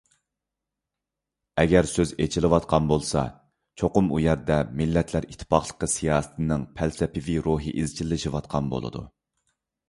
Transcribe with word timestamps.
ئەگەر 1.63 1.87
سۆز 1.91 2.13
ئېچىلىۋاتقان 2.23 2.87
بولسا، 2.91 3.23
چوقۇم 3.81 4.09
ئۇ 4.15 4.21
يەردە 4.23 4.57
«مىللەتلەر 4.81 5.29
ئىتتىپاقلىقى» 5.29 5.91
سىياسىتىنىڭ 5.97 6.65
«پەلسەپىۋى» 6.81 7.37
روھى 7.51 7.77
ئىزچىللىشىۋاتقان 7.83 8.75
بولىدۇ. 8.75 9.07